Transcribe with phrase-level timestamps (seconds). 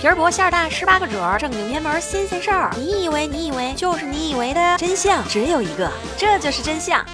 [0.00, 2.74] 皮儿薄馅儿大，十八个褶儿，正经偏门新鲜事儿。
[2.74, 7.04] 你以为你以为就是你以为的真相只有一个，这就是真相。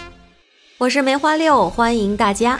[0.77, 2.57] 我是梅花六，欢迎大家。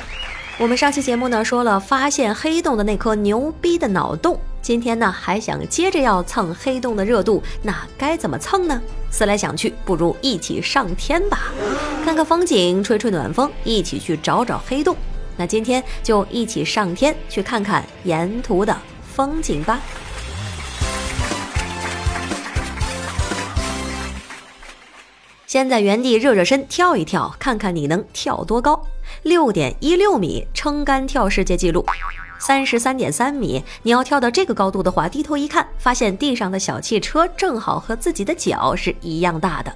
[0.58, 8.82] 我们上期节目呢说了发现黑洞的那颗牛逼的脑洞，今天呢还想接着要蹭黑洞的热度，那该怎么蹭呢？
[9.09, 11.54] 思来想去，不如一起上天吧，
[12.04, 14.94] 看看风景，吹吹暖风，一起去找找黑洞。
[15.38, 18.75] 那今天就一起上天去看看沿途的
[19.16, 19.80] 风景吧。
[25.48, 28.86] 先在原地热热身，跳一跳，看看你能跳多高。
[29.24, 31.86] 六点一六米，撑杆跳世界纪录。
[32.38, 39.73] 三十三点三米，你要跳到这个高度的话，低头一看，发现地上的小汽车正好和自己的脚是一样大的。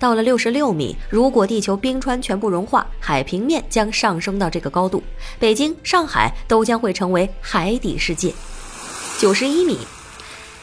[0.00, 5.00] 到了六十六米，如果地球冰川全部融化，海平面将上升到这个高度，
[5.38, 8.34] 北京、上海都将会成为海底世界。
[9.20, 9.78] 九十一米。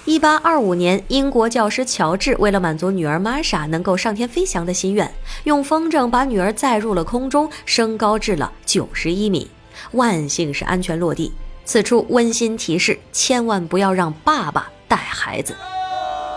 [0.07, 5.13] 一八二五年，英国教师乔治为了满足女儿玛莎能够上天飞翔的心愿，
[5.43, 9.51] 用风筝把女儿载入了空中，升高至了九十一米。
[9.91, 11.33] 万幸是安全落地。
[11.65, 15.53] 此处温馨提示：千万不要让爸爸带孩子。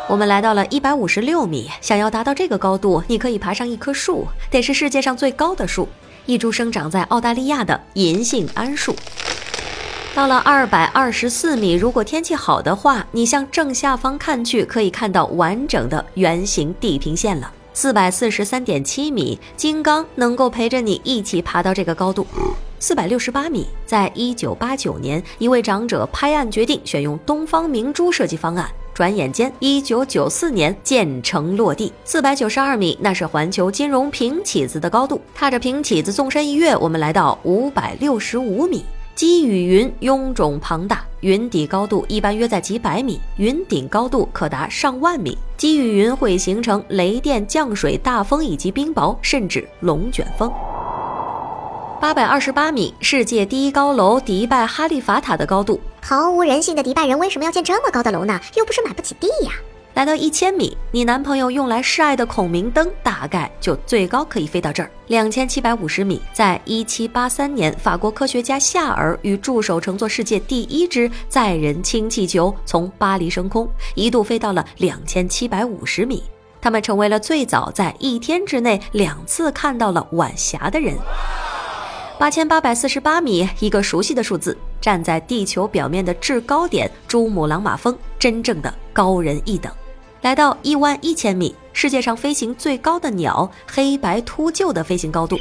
[0.09, 5.89] 我们来到了一百五十六米，想要达到这个高度，你可以爬上一棵树，得是世界上最高的树——
[6.27, 8.97] 一株生长在澳大利亚的银杏桉树。
[10.13, 17.51] 到了二百二十四米，如果天气好的话，你向正下方看去，可以看到完整的圆形地平线了。
[17.73, 22.27] 四百四十三点七米，金刚能够陪着你一起爬到这个高度。
[22.81, 31.93] 四百六十八米，在一九八九年，一位长者拍案决定选用东方明珠设计方案，转眼间一九九四年建成落地。
[32.05, 35.21] 四百九十二米，那是环球金融平起子的高度。
[35.37, 38.85] 踏着平起子纵身一跃，我们来到五百六十五米。
[39.21, 45.37] 积雨云臃肿庞大，云底高度一般约在几百米，云顶高度可达上万米。
[45.59, 50.51] 积雨云会形成雷电、降水、大风以及冰雹，甚至龙卷风。
[52.01, 55.79] 八百二十八米，世界第一高楼迪拜哈利法塔的高度。
[56.01, 58.41] 毫无人性的迪拜人为什么要建这么高的楼呢？
[58.57, 59.53] 又不是买不起地呀。
[59.95, 64.91] 来到一千米，你男朋友用来示爱的孔明灯大概就最高可以飞到这儿。
[65.09, 76.23] 两千七百五十米，在一七八三年，法国科学家夏尔与助手乘坐世界第一只载人氢气球从巴黎升空，一度飞到了两千七百五十米。
[76.63, 80.97] 他们成为了最早在一天之内两次看到了晚霞的人。
[82.19, 89.73] 八千八百四十八米，一个熟悉的数字，站在地球表面的制高点珠穆朗玛峰，真正的高人一等。
[90.23, 95.37] 来到一万一千米，世界上飞行最高的鸟——黑白秃鹫的飞行高度。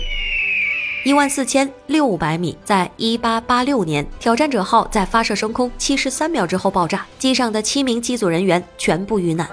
[1.03, 9.49] 一万四千六百米，在一八八六年，挑战者号在发射升空七十三秒之后爆炸，机上的七名机组人员全部遇难。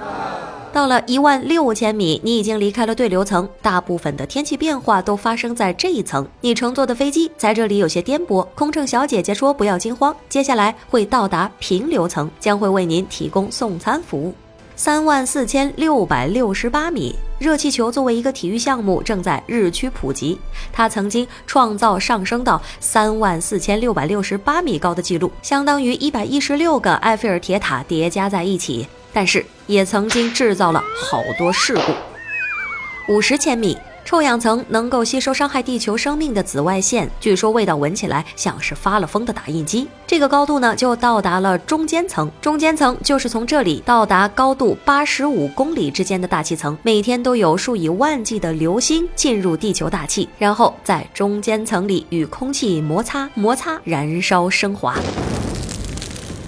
[0.73, 6.25] 到了一万六千米，你已经离开了对流层，大部分的天气变化都发生在这一层。
[6.41, 14.33] 你乘坐的飞机在这里有些颠簸，空乘小姐姐说不要惊慌，接下来会到达平流层，将会为您提供送餐服务。
[14.79, 20.39] 三万四千六百六十八米，热气球作为一个体育项目正在日趋普及。
[20.71, 28.87] 它曾经创造上升到三万四千六百六十八米高的记录，相当于一百一十六个埃菲尔铁塔叠加在一起。
[29.15, 33.15] 但是也曾经制造了好多事故。
[33.15, 33.79] 五十千米。
[34.07, 39.89] 臭氧层能够吸收伤害地球生命的紫外线，据说味道闻起来像是发了疯的打印机。
[40.07, 42.31] 这个高度呢，就到达了中间层。
[42.41, 46.79] 中间层就是从这里到达高度八十五公里之间的大气层。
[46.85, 54.95] 每天都有数以万计的流星进入地球大气，然后在中间层里与空气摩擦、摩擦、燃烧、升华。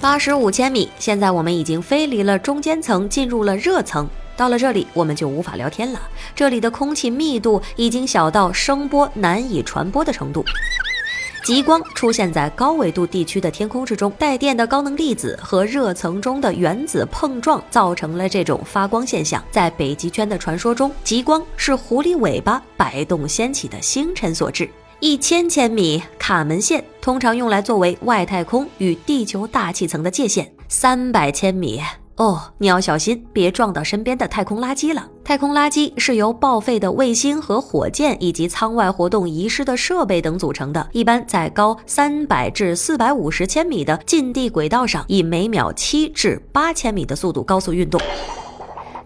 [0.01, 4.09] 八十五千米，现在我们已经飞离了中间层，进入了热层。
[4.38, 6.00] 到了这里，我们就无法聊天了。
[6.32, 10.44] 这里的空气密度已经小到声波难以传播的程度。
[11.44, 19.42] 极光出现在高纬度地区的天空之中，带电的高能粒子和热层中的原子碰撞，造成了这种发光现象。
[19.51, 24.71] 在北极圈的传说中，极光是狐狸尾巴摆动掀起的星辰所致。
[25.01, 30.53] 一千千米，卡门线通常用来作为外太空与地球大气层的界限。
[30.68, 31.80] 三百千米。
[32.18, 35.09] 哦，你要小心，别撞到身边的太空垃圾了。
[35.22, 40.88] 太空垃圾是由报废的卫星和火箭，以及舱外活动遗失的设备等组成的。
[40.91, 48.00] 一般在高三百至四百五十千米的近地轨道上，以每秒七至八千米的速度高速运动。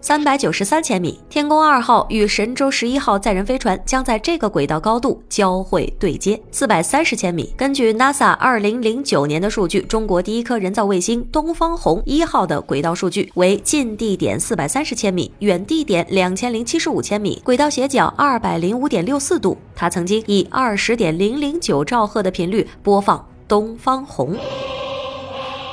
[0.03, 6.37] 三百九十三千米，天宫二号与神舟十一号载人飞船将在这个轨道高度交会对接。
[6.51, 19.57] 四百三十千米，根据 NASA 二零零九年的数据，中国第一颗人造卫星东方红一号的轨道数据为近地点四百三十千米，远地点两千零七十五千米，轨道斜角二百零五点六四度。
[19.73, 24.35] 它曾经以二十点零零九兆赫的频率播放东方红。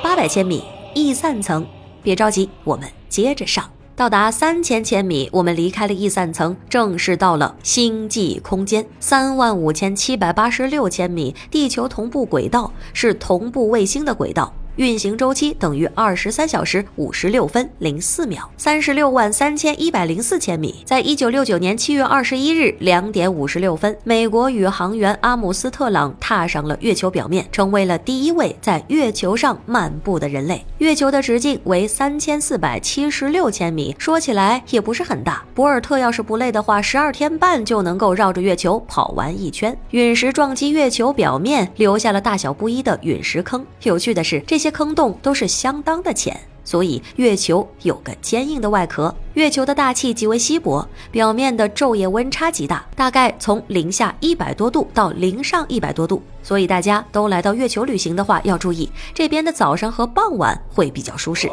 [0.04, 0.62] 八百千米
[0.94, 1.66] 逸散层，
[2.00, 3.68] 别着急，我们接着上。
[4.00, 8.86] 到达三千千米，我们离开了易散层，正式到了星际空间。
[8.98, 14.54] 三万五千七百八十六千米，地球同步轨道是同步卫星的轨道。
[14.76, 20.82] 运行周期等于二十三小时五十六分零四秒，三十六万三千一百零四千米。
[20.86, 30.64] 在一九六九年七月二十一日两点五十六分，美国宇航员阿姆斯特朗踏上了月球表面，成为了第一位在月球上漫步的人类。
[30.78, 35.44] 月球的直径为三千四百七十六千米，说起来也不是很大。
[35.54, 39.76] 博尔特要是不累的话，十二天半就能够绕着月球跑完一圈。
[39.90, 43.64] 陨石撞击月球表面，留下了大小不一的陨石坑。
[43.82, 44.70] 有趣的是，这这些。
[44.80, 49.14] 坑洞都是相当的浅，所以月球有个坚硬的外壳。
[49.34, 56.22] 月球的大气极为稀薄，表面的昼夜温差极大，大概从零下一百多度到零上一百多度。
[56.42, 61.50] 所以大家都来到月球旅行的话，要注意这边的早上和傍晚会比较舒适。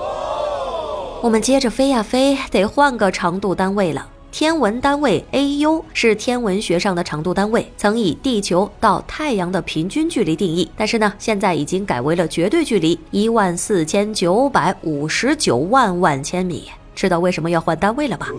[1.21, 4.07] 我们接着飞呀飞，得换个长度单位了。
[4.29, 16.69] 天文单位 AU 是天文学上的长度单位，曾以地球到太阳的平均距离定义，但是呢，现在已经改为了绝对距离，一万四千九百五十九万万千米。
[16.94, 18.29] 知道为什么要换单位了吧？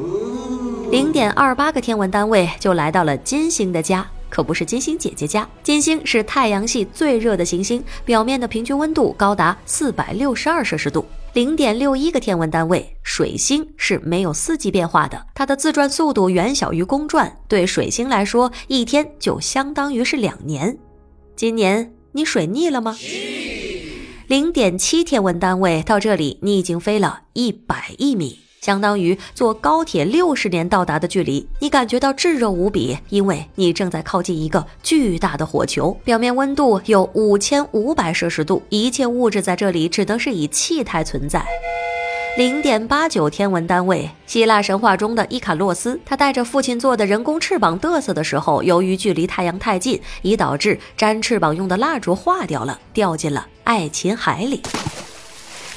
[0.90, 4.06] 零点二八个天文单位就来到了金星的家。
[4.31, 11.05] 可不是金星姐姐家，金星是太阳系最热的行星，表面的平均温度高达四百六十二摄氏度。
[11.34, 20.76] 零点六一个天文单位，水星是没有四季变化的，它的自转速度远小于公转，对水星来说，一天就相当于是两年。
[21.36, 22.96] 今年你水逆了吗？
[24.26, 28.40] 零点七天文单位，到这里你已经飞了一百亿米。
[28.69, 41.43] 相当于坐高铁六十年到达的距离，你感觉到炙热无比，因为你正在靠近一个巨大的火球，表面温度有五千五百摄氏度，一切物质在这里只能是以气态存在。
[42.37, 54.61] 零点八九天文单位，希腊神话中的伊卡洛斯，他带着父亲做的人工翅膀嘚瑟的时候，由于距离太阳太近，已导致粘翅膀用的蜡烛化掉了，掉进了爱琴海里。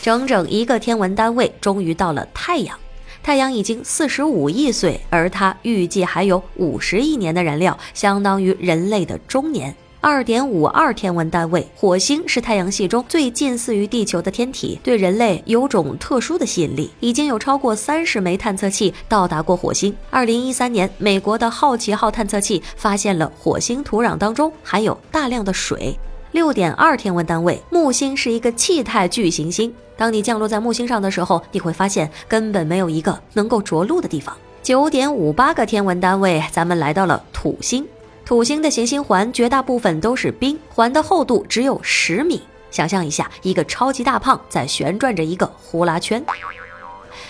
[0.02, 2.78] 整整一个天文单位，终于到了太阳。
[3.23, 9.75] 太阳已经四十五亿岁，而它预计还有五十亿年的燃料，相当于人类的中年。
[10.03, 16.89] 二点五二天文单位，火星是太阳系中最近似于地球的天体，对人类有种特殊的吸引力。
[17.00, 19.95] 已经有超过三十枚探测器到达过火星。
[20.09, 25.95] 二零一三年，美国的好奇号探测器发现了火星土壤当中含有大量的水。
[26.31, 29.74] 六点二天文单位，木星是一个气态巨行星。
[29.98, 34.36] 当你降落在木星上的时候，你会发现根本没有一个能够着陆的地方。
[34.63, 37.86] 九点五八个天文单位，咱们来到了土星。
[38.24, 42.42] 土星的行星环绝大部分都是冰，环的厚度只有十米。
[42.69, 46.24] 想象一下，一个超级大胖在旋转着一个呼啦圈。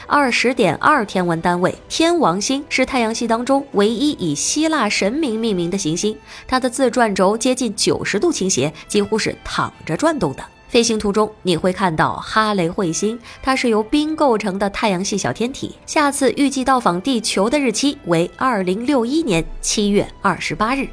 [0.08, 6.18] 二十点二天文单位，天王星是太阳系当中唯一以希腊神明命名的行星。
[6.48, 10.44] 它的自转轴接近九十度倾斜，几乎是躺着转动的。
[10.68, 15.76] 飞行途中你会看到哈雷彗星，它是由冰构成的太阳系小天体。
[15.86, 20.88] 下次预计到访地球的日期为二零六一年七月二十八日。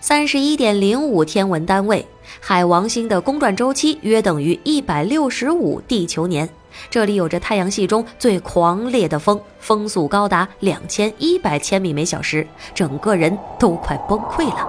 [0.00, 2.06] 三十一点零五天文单位，
[2.40, 6.48] 海王星的公转周期约等于一百六十五地球年。
[6.90, 14.66] 这里有着太阳系中最狂烈的风，风速高达两千一百千米每小时，整个人都快崩溃了。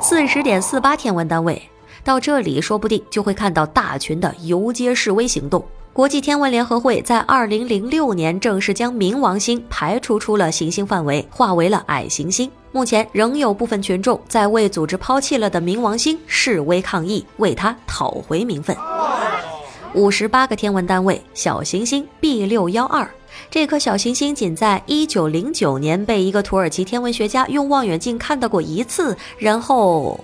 [0.00, 1.60] 四十点四八天文单位，
[2.04, 5.64] 到这里说不定就会看到大群的游街示威行动。
[5.92, 12.50] 国际天文联合会在二零零六年正式将冥王星排除出了行星范围，划为了矮行星。
[12.70, 18.76] 目前仍有部分群众在为组织抛弃了的冥王星示威抗议，为它讨回名分。
[19.96, 23.08] 五十八个天文单位，小行星 B 六幺二，
[23.50, 30.20] 这颗小行星仅在一九零九年被一个土耳其天文学家用望远镜看到过一次，然后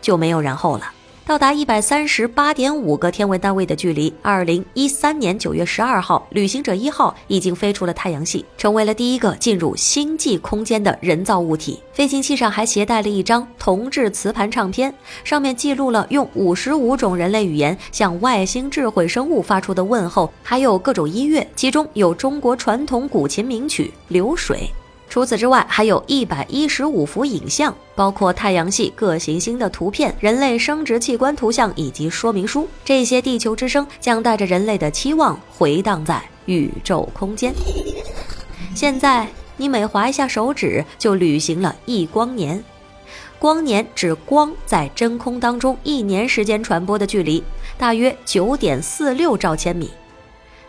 [0.00, 0.92] 就没有然后了。
[1.26, 4.14] 到达一百三十八点五个天文单位的距离。
[4.22, 11.80] 二零一三年九月十二号，旅行者一号已经飞出了太阳系，成为了第一个进入星际空间的人造物体。
[11.92, 24.58] 飞行器上还携带了一张铜制磁盘唱片，上面记录了用五十五种人类语言向外星智慧生物发出的问候，还有各种音乐，其中有中国传统古琴名曲《流水》。
[25.16, 32.68] 除此之外，还有一百一十五幅影像，包括太阳系各行星的图片、人类生殖器官图像以及说明书。
[32.84, 37.54] 这些地球之声将带着人类的期望回荡在宇宙空间。
[38.74, 42.62] 现在，你每划一下手指，就旅行了一光年。
[43.38, 47.42] 光年指光在真空当中一年时间传播的距离，
[47.78, 49.90] 大约九点四六兆千米。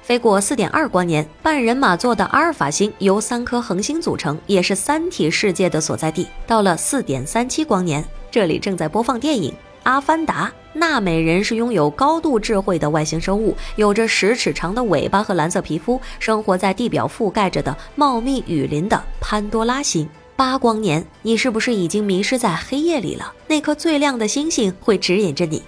[0.07, 6.25] 飞过四点二光年，半人马座的阿尔法星由三颗恒星组成，也是三体世界的所在地。
[6.47, 9.51] 到了四点三七光年，这里正在播放电影
[9.83, 10.47] 《阿凡达》。
[10.79, 20.07] 纳美人是拥有高度智慧的外星生物，有着十尺长的尾巴和蓝色皮肤，生活在地表覆盖着的茂密雨林的潘多拉星。
[20.37, 23.33] 八光年，你是不是已经迷失在黑夜里了？
[23.47, 25.61] 那颗最亮的星星会指引着你。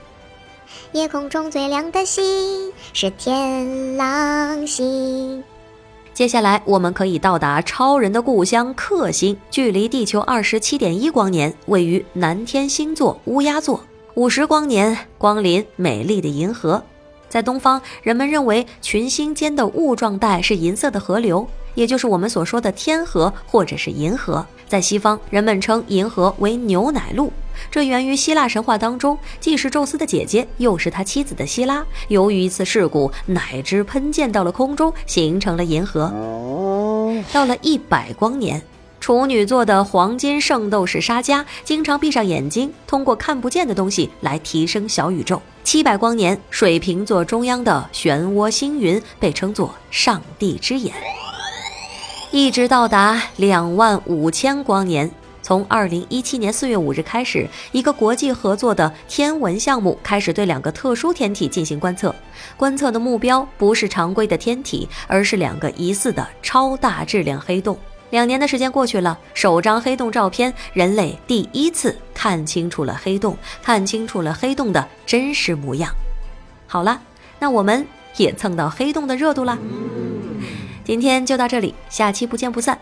[0.92, 5.44] 夜空中最亮的星是天狼星。
[6.16, 13.82] 接下来，我们可以到达超人的故乡克星，距离地球二十七点一光年，位于南天星座乌鸦座。
[14.16, 16.84] 五十光年，光临美丽的银河。
[17.30, 24.44] 在东方，人们认为群星间的雾状带是银色的河流，也就是我们所说的天河或者是银河。
[24.68, 27.32] 在西方，人们称银河为牛奶路。
[27.72, 36.12] 这源于希腊神话当中，既是宙斯的姐姐，又是他妻子的希拉，由于一次事故，奶汁喷溅到了空中，形成了银河。
[37.32, 38.62] 到了一百光年，
[39.00, 45.42] 处女座的黄金圣斗士沙加经常闭上眼睛，通过看不见的东西来提升小宇宙。
[45.64, 50.94] 七百光年，水瓶座中央的漩涡星云被称作上帝之眼，
[52.32, 55.12] 一直到达两万五千光年。
[55.50, 62.14] 从二零一七年四月五日开始，一个国际合作的天文项目开始对两个特殊天体进行观测。
[62.56, 67.76] 观测的目标不是常规的天体，而是两个疑似的超大质量黑洞。
[68.12, 75.92] 两年的时间过去了，首张黑洞照片，人类第一次看清楚了黑洞，看清楚了黑洞的真实模样。
[76.68, 77.02] 好了，
[77.40, 77.84] 那我们
[78.18, 79.58] 也蹭到黑洞的热度啦。
[80.86, 82.78] 今天就到这里，下期不见不散。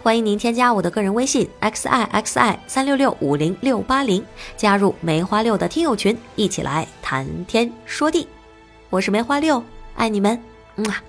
[0.00, 4.24] 欢迎您添加我的个人微信 x i x i 三六六五零六八零，
[4.56, 8.26] 加入梅花六的听友群，一起来谈天说地。
[8.90, 9.62] 我是梅花六，
[9.96, 10.40] 爱你们，
[10.76, 11.07] 嗯。